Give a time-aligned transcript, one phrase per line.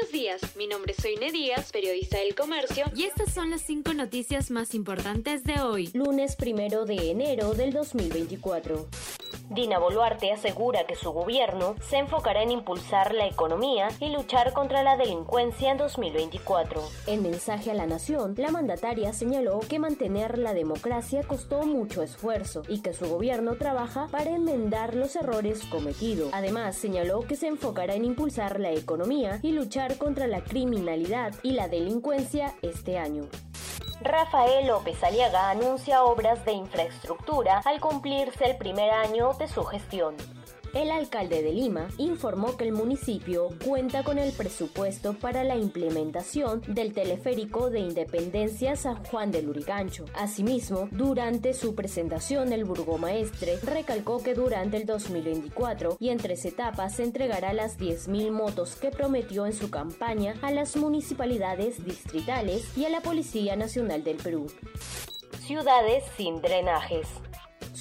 [0.00, 3.92] Buenos días, mi nombre es Soine Díaz, periodista del comercio, y estas son las cinco
[3.92, 8.88] noticias más importantes de hoy, lunes primero de enero del 2024.
[9.50, 14.84] Dina Boluarte asegura que su gobierno se enfocará en impulsar la economía y luchar contra
[14.84, 16.80] la delincuencia en 2024.
[17.08, 22.62] En mensaje a la nación, la mandataria señaló que mantener la democracia costó mucho esfuerzo
[22.68, 26.30] y que su gobierno trabaja para enmendar los errores cometidos.
[26.32, 31.54] Además, señaló que se enfocará en impulsar la economía y luchar contra la criminalidad y
[31.54, 33.24] la delincuencia este año.
[34.02, 40.16] Rafael López Aliaga anuncia obras de infraestructura al cumplirse el primer año de su gestión.
[40.72, 46.62] El alcalde de Lima informó que el municipio cuenta con el presupuesto para la implementación
[46.68, 50.04] del teleférico de Independencia San Juan del Lurigancho.
[50.14, 56.94] Asimismo, durante su presentación, el burgomaestre recalcó que durante el 2024 y en tres etapas
[56.94, 62.84] se entregará las 10.000 motos que prometió en su campaña a las municipalidades distritales y
[62.84, 64.46] a la Policía Nacional del Perú.
[65.40, 67.08] Ciudades sin drenajes.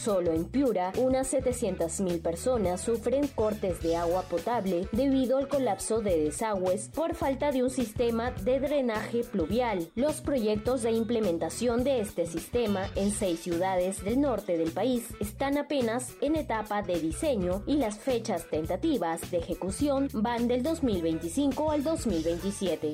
[0.03, 6.17] Solo en Piura, unas 700.000 personas sufren cortes de agua potable debido al colapso de
[6.23, 9.89] desagües por falta de un sistema de drenaje pluvial.
[9.95, 15.57] Los proyectos de implementación de este sistema en seis ciudades del norte del país están
[15.57, 21.83] apenas en etapa de diseño y las fechas tentativas de ejecución van del 2025 al
[21.83, 22.93] 2027.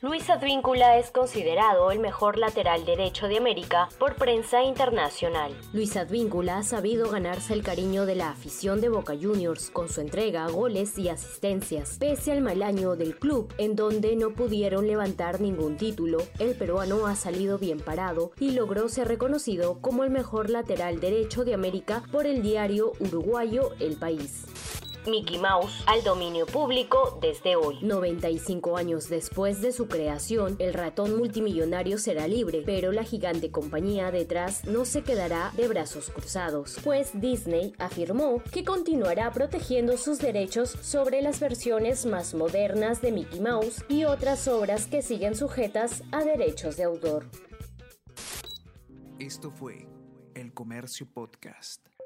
[0.00, 5.52] Luis Advíncula es considerado el mejor lateral derecho de América por prensa internacional.
[5.72, 10.00] Luis Advíncula ha sabido ganarse el cariño de la afición de Boca Juniors con su
[10.00, 11.96] entrega, goles y asistencias.
[11.98, 17.08] Pese al mal año del club, en donde no pudieron levantar ningún título, el peruano
[17.08, 22.04] ha salido bien parado y logró ser reconocido como el mejor lateral derecho de América
[22.12, 24.44] por el diario uruguayo El País.
[25.08, 27.78] Mickey Mouse al dominio público desde hoy.
[27.82, 34.10] 95 años después de su creación, el ratón multimillonario será libre, pero la gigante compañía
[34.10, 40.70] detrás no se quedará de brazos cruzados, pues Disney afirmó que continuará protegiendo sus derechos
[40.70, 46.22] sobre las versiones más modernas de Mickey Mouse y otras obras que siguen sujetas a
[46.22, 47.26] derechos de autor.
[49.18, 49.88] Esto fue
[50.34, 51.97] El Comercio Podcast.